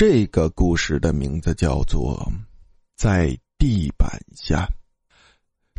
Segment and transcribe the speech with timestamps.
[0.00, 2.16] 这个故事的名字叫做
[2.96, 4.64] 《在地板下》。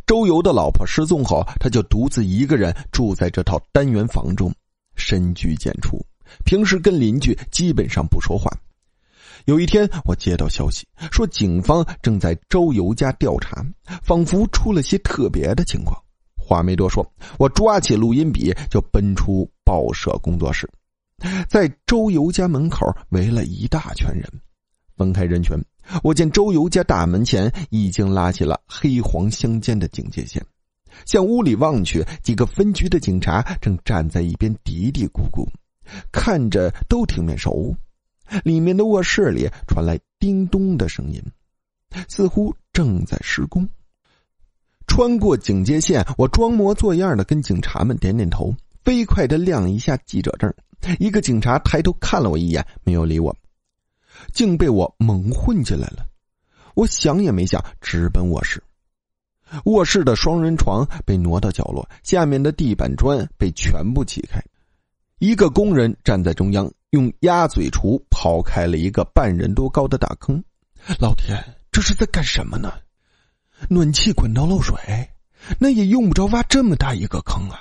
[0.06, 4.54] 周游的老婆失踪后，他就独自一个人住在这套单元房中，
[4.94, 5.98] 深居简出，
[6.44, 8.48] 平时跟邻居基本上不说话。
[9.46, 13.66] 有一天，我接到消息说，警方正在周游家调查，
[14.04, 16.00] 仿佛出了些特别的情况。
[16.36, 17.04] 话没多说，
[17.40, 20.70] 我抓起录音笔就奔出报社工作室。
[21.48, 24.28] 在周游家门口围了一大圈人，
[24.96, 25.56] 分开人群，
[26.02, 30.44] 我见周游家大门前已经拉起了黑黄相间的警戒线。
[31.06, 35.48] 向屋里望去，几个分局的警察正站在一边嘀嘀咕咕，
[36.12, 37.74] 看着都挺面熟。
[38.44, 41.22] 里面的卧室里传来叮咚的声音，
[42.08, 43.68] 似乎正在施工。
[44.86, 48.54] 穿过警戒线，我装模作样的跟警察们点点头，
[48.84, 50.54] 飞快的亮一下记者证。
[50.98, 53.36] 一个警察抬头看了我一眼，没有理我，
[54.32, 56.06] 竟被我蒙混进来了。
[56.74, 58.62] 我想也没想，直奔卧室。
[59.64, 64.42] 卧室的双人床被挪到角落，下面的地板砖被全部起开。
[65.18, 70.42] 一个工人站在中央，用鸭嘴锄刨开了一个半人多高的大坑。
[70.98, 71.38] 老天，
[71.70, 72.72] 这是在干什么呢？
[73.68, 74.76] 暖气管道漏水，
[75.58, 77.60] 那也用不着挖这么大一个坑啊！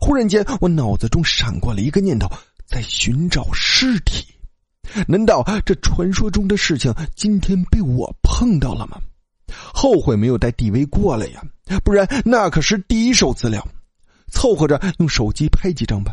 [0.00, 2.26] 忽然间，我脑子中闪过了一个念头。
[2.74, 4.26] 在寻找尸体，
[5.06, 9.00] 难道这传说中的事情今天被我碰到了吗？
[9.72, 11.40] 后悔没有带 DV 过来呀，
[11.84, 13.64] 不然那可是第一手资料。
[14.32, 16.12] 凑合着用手机拍几张吧，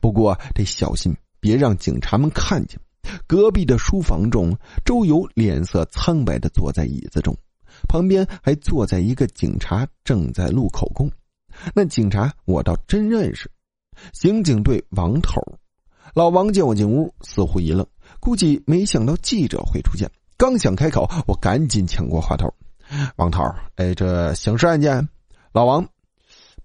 [0.00, 2.80] 不过得小心，别让警察们看见。
[3.28, 7.32] 隔壁的书房中，周游脸色苍白的坐在椅子中，
[7.88, 11.08] 旁边还坐在一个警察，正在录口供。
[11.72, 13.48] 那警察我倒真认识，
[14.12, 15.40] 刑警队王头。
[16.14, 17.86] 老王见我进屋，似乎一愣，
[18.20, 20.10] 估计没想到记者会出现。
[20.36, 22.52] 刚想开口，我赶紧抢过话头
[23.16, 23.42] ：“王涛，
[23.76, 25.08] 哎，这刑事案件，
[25.52, 25.82] 老王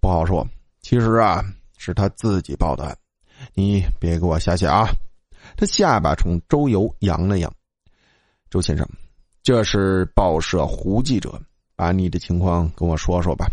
[0.02, 0.46] 不好说。
[0.82, 1.42] 其实啊，
[1.78, 2.98] 是他自己报的案，
[3.54, 4.90] 你别给我瞎写啊。”
[5.56, 7.50] 他下巴冲周游扬了扬
[8.52, 8.86] ：“周先生，
[9.44, 11.42] 这是报社胡记者，
[11.74, 13.48] 把你的情况跟我说说吧。”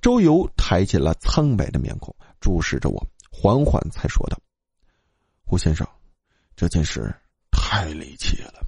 [0.00, 4.38] 周游抬起了苍白的面孔，注视着我，缓缓才说道。
[5.50, 5.84] 胡先生，
[6.54, 7.12] 这件事
[7.50, 8.64] 太离奇了。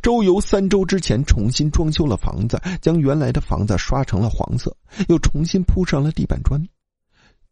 [0.00, 4.74] 周游三周之前重新装修了房子，将原来的房子刷成了黄色，
[5.10, 6.58] 又重新铺上了地板砖。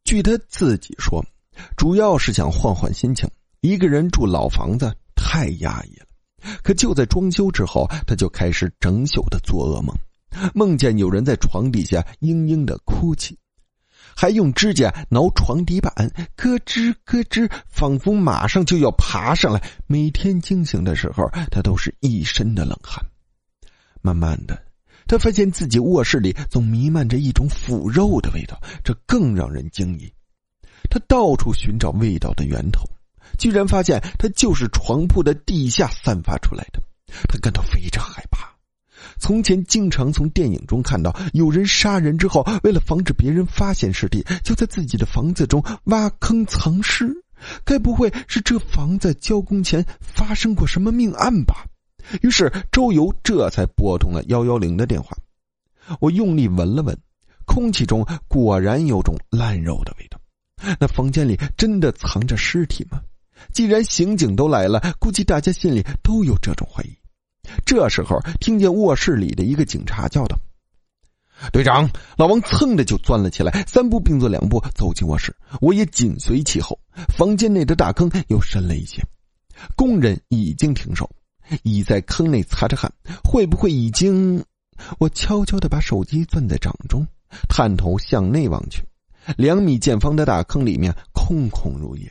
[0.05, 1.23] 据他自己说，
[1.77, 3.29] 主要是想换换心情。
[3.61, 6.06] 一个人住老房子太压抑了。
[6.62, 9.95] 可就在装修之后，他就开始整宿的做噩梦，
[10.55, 13.37] 梦见有人在床底下嘤嘤的哭泣。
[14.16, 15.93] 还用指甲挠床底板，
[16.37, 19.62] 咯吱咯吱，仿佛马上就要爬上来。
[19.87, 23.04] 每天惊醒的时候，他都是一身的冷汗。
[24.03, 24.62] 慢慢的，
[25.06, 30.12] 他发现自己卧室里总弥漫着一种腐肉的味道，这更让人惊异。
[30.88, 32.88] 他到处寻找味道的源头，
[33.38, 36.82] 居然发现它就是床铺的地下散发出来的。
[37.28, 38.49] 他感到非常害怕。
[39.20, 47.14] 从前经常从电影中看到有人杀人之后，为了防止别人发现尸体，就在自己的房子中挖坑藏尸。
[47.64, 51.64] 该不会是这房子交工前发生过什么命案吧？
[52.22, 55.16] 于是周游这才拨通了幺幺零的电话。
[56.00, 56.98] 我用力闻了闻，
[57.47, 60.19] 空气中果然有种烂肉的味道。
[60.78, 63.00] 那房间里真的藏着尸体吗？
[63.54, 66.94] 既然刑警都来了，估计大家心里都有这种怀疑。
[67.65, 70.38] 这时候，听见卧室里的一个警察叫道
[71.53, 76.78] ：“队长！”老王噌的就钻了起来，三步并作两步走进卧室，我也紧随其后。
[77.16, 79.03] 房间内的大坑又深了一些，
[79.77, 81.09] 工人已经停手，
[81.62, 82.93] 已在坑内擦着汗。
[83.25, 84.44] 会不会已经？
[84.99, 87.06] 我悄悄的把手机攥在掌中，
[87.49, 88.82] 探头向内望去，
[89.37, 92.11] 两米见方的大坑里面空空如也。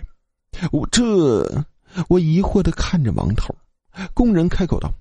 [0.71, 1.65] 我这……
[2.07, 3.55] 我疑惑的看着王头，
[4.13, 4.93] 工人开口道。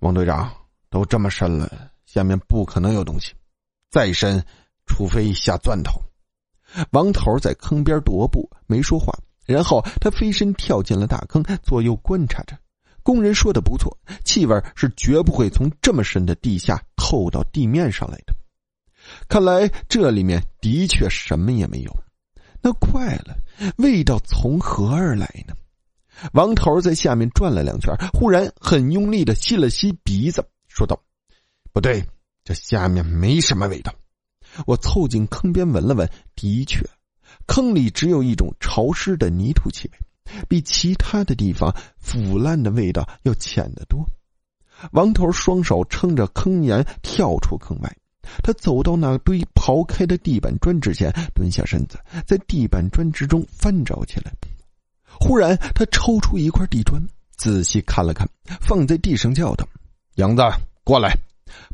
[0.00, 0.52] 王队长，
[0.90, 3.32] 都这么深了，下面不可能有东西。
[3.90, 4.44] 再深，
[4.86, 6.00] 除非下钻头。
[6.90, 9.12] 王头在坑边踱步，没说话。
[9.46, 12.58] 然后他飞身跳进了大坑，左右观察着。
[13.02, 18.34] 工人说的不错，气味是绝不会从这么深的地下透到地面上来的。
[19.28, 21.94] 看来这里面的确什么也没有。
[22.62, 23.36] 那快了，
[23.76, 25.54] 味道从何而来呢？
[26.32, 31.00] 王头在下面转了两圈，忽然很用力的吸了吸鼻子，说道
[31.72, 32.04] ：“不对，
[32.44, 33.94] 这下面没什么味道。”
[34.66, 36.88] 我凑近坑边闻了闻，的确，
[37.46, 39.98] 坑里只有一种潮湿的泥土气味。
[40.48, 44.08] 比其他的地方腐烂的味道要浅得多。
[44.92, 47.96] 王头双手撑着坑沿跳出坑外，
[48.42, 54.32] 他走到那堆刨开的地板砖之前，蹲下身子，在地板砖之中翻找起来。
[55.20, 57.02] 忽然，他抽出一块地砖，
[57.36, 58.28] 仔细看了看，
[58.60, 59.66] 放在地上，叫道
[60.16, 60.42] ：“杨子，
[60.82, 61.16] 过来！”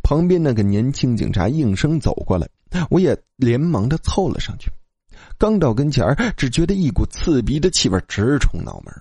[0.03, 2.49] 旁边那个年轻警察应声走过来，
[2.91, 4.71] 我也连忙的凑了上去。
[5.39, 6.05] 刚到跟前
[6.37, 8.95] 只觉得一股刺鼻的气味直冲脑门。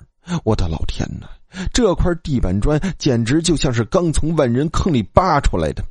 [0.44, 1.28] 我的老天哪！
[1.74, 5.84] 这块地板砖简直就像是刚从万人坑里扒出来的。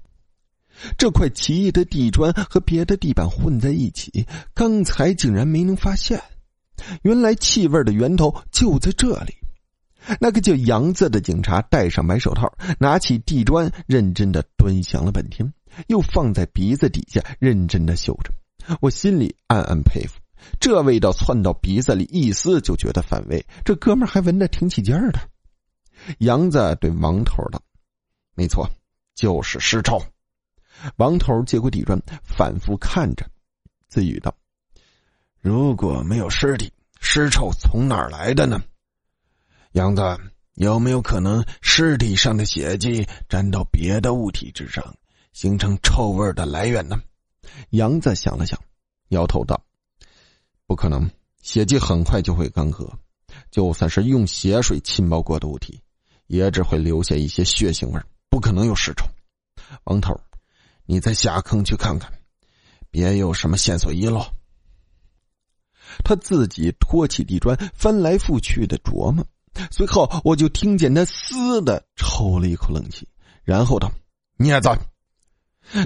[0.96, 4.24] 这块奇异的地砖和别的地板混在一起，
[4.54, 6.22] 刚才竟然没能发现。
[7.02, 9.34] 原来气味的源头就在这里。
[10.20, 15.52] 那个叫杨子的警察戴上白手套，拿起地砖，认真的端详了半天，
[15.88, 18.32] 又放在鼻子底下认真的嗅着。
[18.80, 20.18] 我心里暗暗佩服，
[20.60, 23.44] 这味道窜到鼻子里，一丝就觉得反胃。
[23.64, 25.18] 这哥们还闻得挺起劲儿的。
[26.18, 27.60] 杨子对王头道
[28.34, 28.70] ：“没错，
[29.14, 30.00] 就是尸臭。”
[30.96, 33.26] 王头接过地砖，反复看着，
[33.88, 34.34] 自语道
[35.42, 36.72] ：“如果没有尸体，
[37.10, 38.62] 尸臭从哪儿来的呢？”
[39.72, 40.02] 杨子，
[40.52, 44.94] 有没有可能尸体上的血迹沾到别的物体之上，
[45.32, 47.00] 形成臭味的来源呢？
[47.70, 48.60] 杨子想了想，
[49.08, 49.64] 摇头道
[50.68, 51.10] ：“不可能，
[51.40, 52.92] 血迹很快就会干涸，
[53.50, 55.80] 就算是用血水浸泡过的物体，
[56.26, 59.06] 也只会留下一些血腥味，不可能有尸臭。”
[59.84, 60.20] 王头，
[60.84, 62.12] 你再下坑去看看，
[62.90, 64.26] 别有什么线索遗漏。
[66.04, 69.26] 他自己托起地砖，翻来覆去的琢磨，
[69.70, 73.06] 随后我就听见他“嘶”的抽了一口冷气，
[73.44, 73.90] 然后道
[74.38, 74.68] ：“镊子。”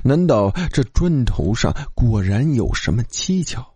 [0.04, 3.66] 难道这砖头上果然有什么蹊跷？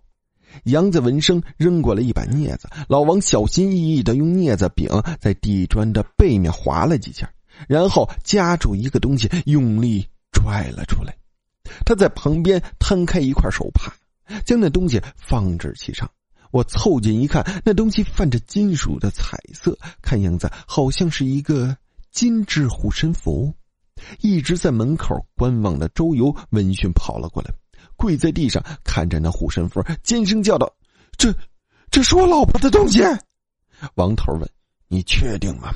[0.64, 4.88] 杨子闻声扔过来一把镊子，老王小心翼翼的用镊子柄
[5.20, 7.30] 在地砖的背面划了几下，
[7.68, 11.14] 然后夹住一个东西，用力拽了出来。
[11.84, 13.92] 他在旁边摊开一块手帕，
[14.44, 16.10] 将那东西放置其上。
[16.52, 21.76] 我凑近一看，那东西泛着金属的彩色，看样子好像是一个
[22.10, 23.52] 金质护身符。
[24.20, 27.50] 一直在门口观望的周游闻讯跑了过来，
[27.96, 30.72] 跪在地上看着那护身符，尖声叫道
[31.18, 31.34] ：“这，
[31.90, 33.02] 这是我老婆的东西。”
[33.96, 34.48] 王头问
[34.88, 35.74] ：“你确定吗？”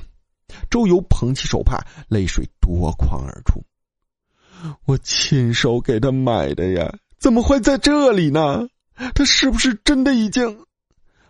[0.71, 3.63] 周游捧起手帕，泪水夺眶而出
[4.85, 8.67] ：“我亲手给他买的呀，怎么会在这里呢？
[9.15, 10.65] 他是不是真的已经？”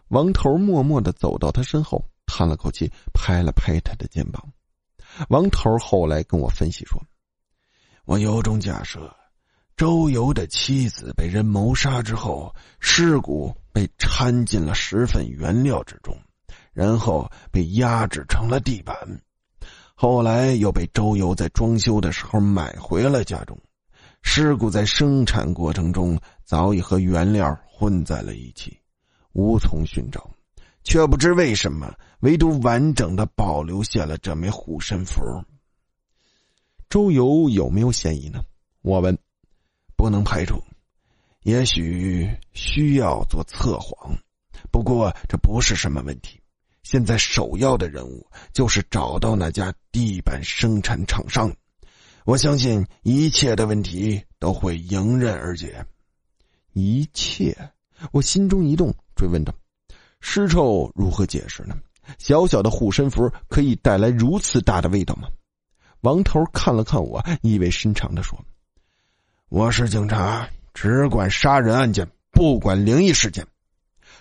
[0.09, 4.53] 王头默默的走到他身后，叹了口气，拍了拍他的肩膀。
[5.29, 7.03] 王头后来跟我分析说
[8.07, 9.15] ：“我有种假设，
[9.77, 16.17] 周游的妻子被人谋杀之后，尸骨被掺进了石粉原料之中，
[16.73, 18.97] 然后被压制成了地板，
[19.95, 23.59] 后来又被周游在装修的时候买回了家中。
[24.23, 28.79] 尸骨在生产过程中早已和原料混在了一起，
[29.33, 30.31] 无从寻找。”
[30.83, 35.23] 却不知为什么，唯独完整的保留下了这枚护身符。
[36.89, 38.43] 周游有没有嫌疑呢？
[38.83, 39.17] 我问。
[39.97, 40.59] 不能排除，
[41.43, 44.17] 也许需要做测谎，
[44.73, 46.41] 不过这不是什么问题。
[46.83, 51.55] 现在首要的任务就是找到那家地板生产厂商，
[52.25, 55.85] 我相信一切的问题都会迎刃而解。
[56.73, 57.57] 一切，
[58.13, 59.53] 我心中一动，追问道。
[60.21, 61.77] 尸臭如何解释呢？
[62.19, 65.29] 小小的护身符可以带来如此大的味道吗？
[66.03, 68.39] 王头看了看我，意味深长的说
[69.49, 73.47] ：“我是警察，只管杀人案件，不管灵异事件。”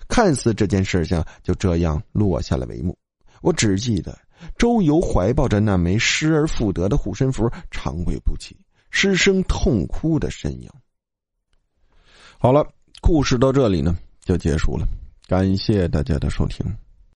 [0.07, 2.97] 看似这件事情就这样落下了帷幕。
[3.41, 4.17] 我只记得
[4.57, 8.57] 周游怀抱着那枚失而复得的护身符，长跪不起，
[8.91, 10.69] 失声痛哭的身影。
[12.37, 12.65] 好了，
[13.01, 14.87] 故事到这里呢就结束了。
[15.27, 16.65] 感谢大家的收听。